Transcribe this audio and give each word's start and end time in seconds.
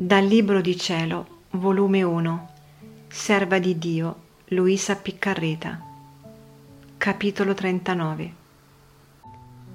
Dal 0.00 0.24
Libro 0.24 0.60
di 0.60 0.78
Cielo, 0.78 1.26
volume 1.50 2.04
1, 2.04 2.48
Serva 3.08 3.58
di 3.58 3.76
Dio, 3.78 4.20
Luisa 4.50 4.94
Piccarreta. 4.94 5.82
Capitolo 6.96 7.52
39. 7.52 8.32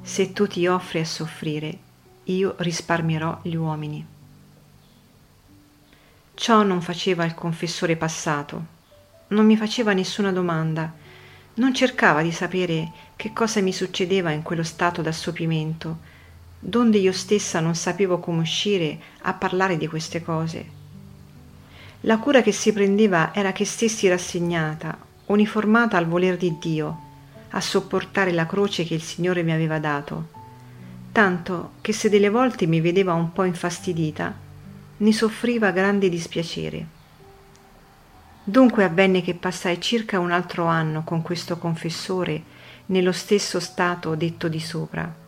Se 0.01 0.31
tu 0.31 0.47
ti 0.47 0.65
offri 0.65 1.01
a 1.01 1.05
soffrire, 1.05 1.77
io 2.23 2.55
risparmierò 2.59 3.39
gli 3.41 3.55
uomini. 3.55 4.05
Ciò 6.35 6.63
non 6.63 6.81
faceva 6.81 7.25
il 7.25 7.33
confessore 7.33 7.97
passato, 7.97 8.65
non 9.27 9.45
mi 9.45 9.57
faceva 9.57 9.91
nessuna 9.91 10.31
domanda, 10.31 10.89
non 11.55 11.73
cercava 11.73 12.21
di 12.21 12.31
sapere 12.31 12.89
che 13.17 13.33
cosa 13.33 13.59
mi 13.59 13.73
succedeva 13.73 14.31
in 14.31 14.41
quello 14.41 14.63
stato 14.63 15.01
d'assopimento 15.01 16.12
donde 16.65 16.97
io 16.97 17.11
stessa 17.11 17.59
non 17.59 17.75
sapevo 17.75 18.19
come 18.19 18.39
uscire 18.39 18.97
a 19.23 19.33
parlare 19.33 19.75
di 19.75 19.85
queste 19.85 20.23
cose. 20.23 20.81
La 22.01 22.19
cura 22.19 22.41
che 22.41 22.53
si 22.53 22.71
prendeva 22.71 23.33
era 23.33 23.51
che 23.51 23.65
stessi 23.65 24.07
rassegnata, 24.07 24.97
uniformata 25.25 25.97
al 25.97 26.07
voler 26.07 26.37
di 26.37 26.57
Dio, 26.59 26.99
a 27.49 27.59
sopportare 27.59 28.31
la 28.31 28.45
croce 28.45 28.85
che 28.85 28.93
il 28.93 29.01
Signore 29.01 29.43
mi 29.43 29.51
aveva 29.51 29.77
dato, 29.77 30.29
tanto 31.11 31.71
che 31.81 31.91
se 31.91 32.07
delle 32.07 32.29
volte 32.29 32.65
mi 32.65 32.79
vedeva 32.79 33.13
un 33.13 33.33
po' 33.33 33.43
infastidita, 33.43 34.33
ne 34.95 35.11
soffriva 35.11 35.71
grande 35.71 36.07
dispiacere. 36.07 36.85
Dunque 38.41 38.85
avvenne 38.85 39.21
che 39.21 39.33
passai 39.33 39.81
circa 39.81 40.17
un 40.19 40.31
altro 40.31 40.65
anno 40.65 41.03
con 41.03 41.21
questo 41.21 41.57
confessore 41.57 42.41
nello 42.85 43.11
stesso 43.11 43.59
stato 43.59 44.15
detto 44.15 44.47
di 44.47 44.59
sopra 44.59 45.21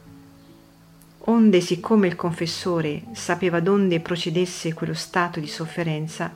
onde 1.28 1.60
siccome 1.62 2.08
il 2.08 2.16
confessore 2.16 3.04
sapeva 3.14 3.60
donde 3.60 4.00
procedesse 4.00 4.74
quello 4.74 4.94
stato 4.94 5.40
di 5.40 5.48
sofferenza, 5.48 6.32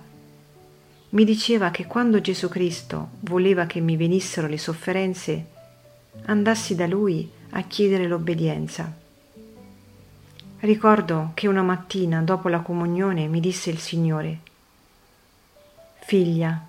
mi 1.10 1.24
diceva 1.26 1.70
che 1.70 1.86
quando 1.86 2.22
Gesù 2.22 2.50
Cristo 2.50 3.10
voleva 3.22 3.66
che 3.66 3.80
mi 3.82 3.98
venissero 3.98 4.48
le 4.48 4.58
sofferenze, 4.58 5.46
andassi 6.26 6.76
da 6.76 6.88
lui 6.88 7.30
a 7.52 7.62
chiedere 7.64 8.08
l'obbedienza. 8.08 8.92
Ricordo 10.60 11.32
che 11.34 11.48
una 11.48 11.64
mattina 11.64 12.22
dopo 12.22 12.48
la 12.48 12.60
comunione 12.60 13.28
mi 13.28 13.40
disse 13.40 13.70
il 13.70 13.80
Signore, 13.80 14.40
Figlia, 16.00 16.66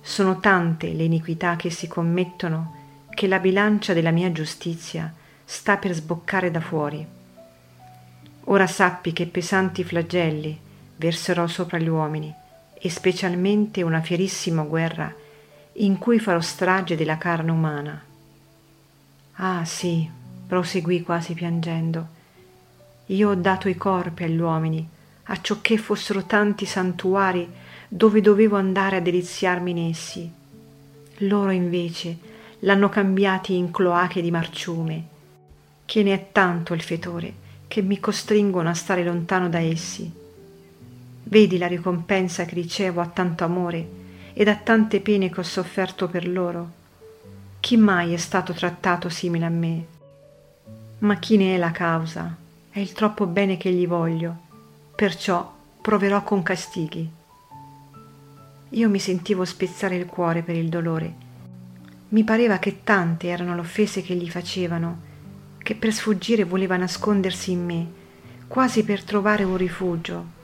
sono 0.00 0.40
tante 0.40 0.92
le 0.92 1.04
iniquità 1.04 1.54
che 1.54 1.70
si 1.70 1.86
commettono 1.86 2.78
che 3.10 3.28
la 3.28 3.38
bilancia 3.38 3.92
della 3.92 4.10
mia 4.10 4.32
giustizia 4.32 5.12
sta 5.44 5.76
per 5.76 5.92
sboccare 5.94 6.50
da 6.50 6.60
fuori 6.60 7.18
Ora 8.50 8.66
sappi 8.66 9.12
che 9.12 9.26
pesanti 9.26 9.84
flagelli 9.84 10.58
verserò 10.96 11.46
sopra 11.46 11.78
gli 11.78 11.86
uomini 11.86 12.34
e 12.74 12.90
specialmente 12.90 13.82
una 13.82 14.00
fierissima 14.00 14.62
guerra 14.62 15.14
in 15.74 15.98
cui 15.98 16.18
farò 16.18 16.40
strage 16.40 16.96
della 16.96 17.16
carne 17.16 17.52
umana. 17.52 18.02
Ah 19.34 19.64
sì, 19.64 20.10
proseguì 20.48 21.02
quasi 21.02 21.32
piangendo, 21.34 22.08
io 23.06 23.30
ho 23.30 23.34
dato 23.36 23.68
i 23.68 23.76
corpi 23.76 24.24
agli 24.24 24.40
uomini, 24.40 24.86
acciò 25.24 25.60
che 25.60 25.78
fossero 25.78 26.24
tanti 26.24 26.66
santuari 26.66 27.48
dove 27.86 28.20
dovevo 28.20 28.56
andare 28.56 28.96
a 28.96 29.00
deliziarmi 29.00 29.70
in 29.70 29.90
essi. 29.90 30.32
Loro 31.18 31.52
invece 31.52 32.18
l'hanno 32.60 32.88
cambiati 32.88 33.54
in 33.54 33.70
cloache 33.70 34.20
di 34.20 34.30
marciume, 34.32 35.04
che 35.84 36.02
ne 36.02 36.12
è 36.14 36.28
tanto 36.32 36.74
il 36.74 36.82
fetore 36.82 37.48
che 37.70 37.82
mi 37.82 38.00
costringono 38.00 38.68
a 38.68 38.74
stare 38.74 39.04
lontano 39.04 39.48
da 39.48 39.60
essi. 39.60 40.10
Vedi 41.22 41.56
la 41.56 41.68
ricompensa 41.68 42.44
che 42.44 42.56
ricevo 42.56 43.00
a 43.00 43.06
tanto 43.06 43.44
amore 43.44 43.88
ed 44.32 44.48
a 44.48 44.56
tante 44.56 44.98
pene 44.98 45.30
che 45.30 45.38
ho 45.38 45.44
sofferto 45.44 46.08
per 46.08 46.26
loro. 46.26 46.68
Chi 47.60 47.76
mai 47.76 48.12
è 48.12 48.16
stato 48.16 48.52
trattato 48.52 49.08
simile 49.08 49.44
a 49.44 49.50
me? 49.50 49.86
Ma 50.98 51.14
chi 51.20 51.36
ne 51.36 51.54
è 51.54 51.58
la 51.58 51.70
causa? 51.70 52.34
È 52.68 52.80
il 52.80 52.90
troppo 52.90 53.26
bene 53.26 53.56
che 53.56 53.70
gli 53.70 53.86
voglio, 53.86 54.36
perciò 54.96 55.54
proverò 55.80 56.24
con 56.24 56.42
castighi. 56.42 57.08
Io 58.70 58.88
mi 58.88 58.98
sentivo 58.98 59.44
spezzare 59.44 59.94
il 59.94 60.06
cuore 60.06 60.42
per 60.42 60.56
il 60.56 60.68
dolore. 60.68 61.14
Mi 62.08 62.24
pareva 62.24 62.58
che 62.58 62.80
tante 62.82 63.28
erano 63.28 63.54
le 63.54 63.60
offese 63.60 64.02
che 64.02 64.16
gli 64.16 64.28
facevano 64.28 65.02
che 65.62 65.74
per 65.74 65.92
sfuggire 65.92 66.44
voleva 66.44 66.76
nascondersi 66.76 67.52
in 67.52 67.64
me, 67.64 67.86
quasi 68.48 68.82
per 68.82 69.04
trovare 69.04 69.44
un 69.44 69.56
rifugio. 69.56 70.38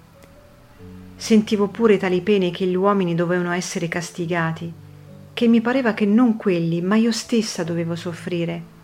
Sentivo 1.17 1.69
pure 1.69 1.97
tali 1.97 2.21
pene 2.21 2.51
che 2.51 2.67
gli 2.67 2.75
uomini 2.75 3.15
dovevano 3.15 3.53
essere 3.53 3.89
castigati, 3.89 4.73
che 5.33 5.49
mi 5.49 5.61
pareva 5.61 5.95
che 5.95 6.07
non 6.07 6.37
quelli, 6.37 6.81
ma 6.83 6.97
io 6.97 7.11
stessa 7.11 7.65
dovevo 7.65 7.97
soffrire. 7.97 8.75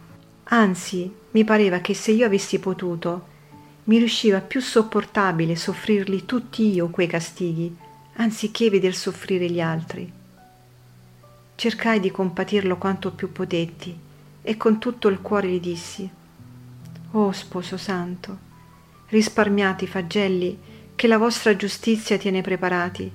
Anzi, 0.44 1.12
mi 1.30 1.44
pareva 1.44 1.78
che 1.78 1.94
se 1.94 2.10
io 2.10 2.26
avessi 2.26 2.58
potuto, 2.58 3.30
mi 3.84 3.98
riusciva 3.98 4.40
più 4.40 4.60
sopportabile 4.60 5.56
soffrirli 5.56 6.24
tutti 6.24 6.72
io 6.72 6.88
quei 6.88 7.06
castighi, 7.06 7.74
anziché 8.14 8.70
veder 8.70 8.94
soffrire 8.94 9.48
gli 9.50 9.60
altri. 9.60 10.10
Cercai 11.54 12.00
di 12.00 12.10
compatirlo 12.10 12.76
quanto 12.76 13.12
più 13.12 13.30
potetti 13.30 13.96
e 14.42 14.56
con 14.56 14.78
tutto 14.78 15.08
il 15.08 15.20
cuore 15.20 15.48
gli 15.48 15.60
dissi 15.60 16.10
Oh 17.14 17.30
sposo 17.32 17.76
santo, 17.76 18.38
risparmiate 19.08 19.84
i 19.84 19.86
fagelli 19.86 20.58
che 20.94 21.06
la 21.06 21.18
vostra 21.18 21.54
giustizia 21.54 22.16
tiene 22.16 22.40
preparati. 22.40 23.12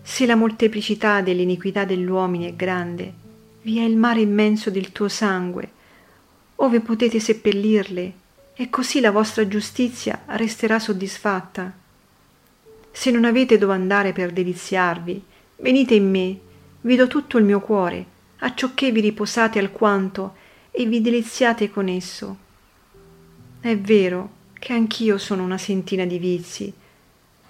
Se 0.00 0.26
la 0.26 0.36
molteplicità 0.36 1.22
dell'iniquità 1.22 1.84
degli 1.84 2.06
uomini 2.06 2.46
è 2.46 2.54
grande, 2.54 3.12
vi 3.62 3.78
è 3.78 3.82
il 3.82 3.96
mare 3.96 4.20
immenso 4.20 4.70
del 4.70 4.92
tuo 4.92 5.08
sangue, 5.08 5.68
ove 6.54 6.78
potete 6.78 7.18
seppellirle, 7.18 8.12
e 8.54 8.70
così 8.70 9.00
la 9.00 9.10
vostra 9.10 9.48
giustizia 9.48 10.22
resterà 10.26 10.78
soddisfatta. 10.78 11.72
Se 12.92 13.10
non 13.10 13.24
avete 13.24 13.58
dove 13.58 13.72
andare 13.72 14.12
per 14.12 14.30
deliziarvi, 14.30 15.20
venite 15.56 15.94
in 15.96 16.08
me, 16.08 16.38
vi 16.82 16.94
do 16.94 17.08
tutto 17.08 17.38
il 17.38 17.44
mio 17.44 17.58
cuore, 17.58 18.06
acciò 18.38 18.70
che 18.72 18.92
vi 18.92 19.00
riposate 19.00 19.58
alquanto 19.58 20.36
e 20.70 20.86
vi 20.86 21.00
deliziate 21.00 21.68
con 21.70 21.88
esso 21.88 22.44
è 23.70 23.78
vero 23.78 24.30
che 24.58 24.72
anch'io 24.72 25.18
sono 25.18 25.42
una 25.42 25.58
sentina 25.58 26.04
di 26.04 26.18
vizi, 26.18 26.72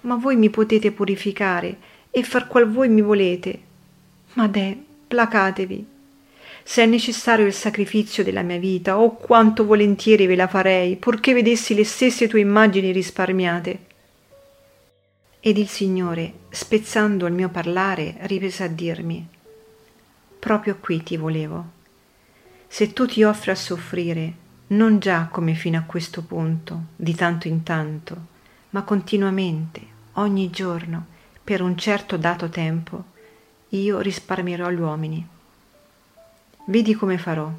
ma 0.01 0.15
voi 0.15 0.35
mi 0.35 0.49
potete 0.49 0.91
purificare 0.91 1.77
e 2.09 2.23
far 2.23 2.47
qual 2.47 2.69
voi 2.69 2.89
mi 2.89 3.01
volete. 3.01 3.59
Ma 4.33 4.47
deh, 4.47 4.77
placatevi. 5.07 5.85
Se 6.63 6.83
è 6.83 6.85
necessario 6.85 7.45
il 7.45 7.53
sacrificio 7.53 8.23
della 8.23 8.41
mia 8.41 8.57
vita, 8.57 8.99
oh 8.99 9.15
quanto 9.15 9.65
volentieri 9.65 10.25
ve 10.25 10.35
la 10.35 10.47
farei, 10.47 10.95
purché 10.95 11.33
vedessi 11.33 11.73
le 11.73 11.85
stesse 11.85 12.27
tue 12.27 12.39
immagini 12.39 12.91
risparmiate. 12.91 13.79
Ed 15.39 15.57
il 15.57 15.67
Signore, 15.67 16.33
spezzando 16.49 17.25
il 17.25 17.33
mio 17.33 17.49
parlare, 17.49 18.17
riprese 18.21 18.63
a 18.63 18.67
dirmi, 18.67 19.25
proprio 20.39 20.77
qui 20.79 21.01
ti 21.03 21.15
volevo. 21.15 21.65
Se 22.67 22.91
tu 22.91 23.05
ti 23.05 23.23
offri 23.23 23.51
a 23.51 23.55
soffrire, 23.55 24.33
non 24.69 24.99
già 24.99 25.27
come 25.31 25.53
fino 25.53 25.77
a 25.77 25.83
questo 25.83 26.23
punto, 26.23 26.87
di 26.95 27.15
tanto 27.15 27.47
in 27.47 27.63
tanto, 27.63 28.17
ma 28.71 28.81
continuamente, 28.81 29.81
ogni 30.13 30.49
giorno, 30.49 31.05
per 31.41 31.61
un 31.61 31.77
certo 31.77 32.17
dato 32.17 32.49
tempo, 32.49 33.05
io 33.69 33.99
risparmierò 33.99 34.69
gli 34.69 34.79
uomini. 34.79 35.27
Vedi 36.65 36.95
come 36.95 37.17
farò. 37.17 37.49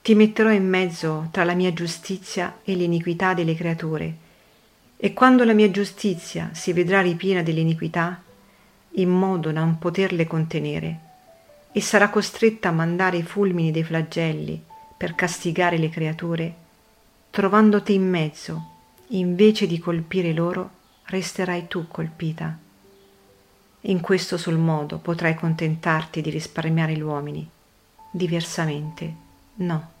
Ti 0.00 0.14
metterò 0.14 0.52
in 0.52 0.68
mezzo 0.68 1.26
tra 1.32 1.42
la 1.42 1.54
mia 1.54 1.72
giustizia 1.72 2.58
e 2.62 2.74
l'iniquità 2.74 3.34
delle 3.34 3.56
creature, 3.56 4.14
e 4.96 5.12
quando 5.12 5.42
la 5.42 5.54
mia 5.54 5.70
giustizia 5.72 6.50
si 6.52 6.72
vedrà 6.72 7.00
ripiena 7.00 7.42
dell'iniquità, 7.42 8.22
in 8.92 9.10
modo 9.10 9.50
da 9.50 9.58
non 9.58 9.78
poterle 9.78 10.28
contenere, 10.28 11.00
e 11.72 11.80
sarà 11.80 12.10
costretta 12.10 12.68
a 12.68 12.72
mandare 12.72 13.16
i 13.16 13.22
fulmini 13.24 13.72
dei 13.72 13.82
flagelli 13.82 14.65
per 14.96 15.14
castigare 15.14 15.76
le 15.76 15.90
creature, 15.90 16.54
trovandoti 17.30 17.94
in 17.94 18.08
mezzo, 18.08 18.70
invece 19.08 19.66
di 19.66 19.78
colpire 19.78 20.32
loro, 20.32 20.70
resterai 21.04 21.68
tu 21.68 21.86
colpita. 21.88 22.58
In 23.82 24.00
questo 24.00 24.36
sul 24.36 24.56
modo 24.56 24.98
potrai 24.98 25.34
contentarti 25.34 26.20
di 26.20 26.30
risparmiare 26.30 26.94
gli 26.94 27.02
uomini, 27.02 27.48
diversamente 28.10 29.14
no. 29.56 29.94